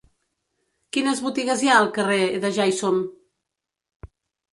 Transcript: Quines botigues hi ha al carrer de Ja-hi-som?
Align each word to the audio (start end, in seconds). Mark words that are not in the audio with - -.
Quines 0.95 1.19
botigues 1.25 1.61
hi 1.65 1.69
ha 1.71 1.75
al 1.81 1.89
carrer 1.97 2.23
de 2.45 2.51
Ja-hi-som? 2.57 2.97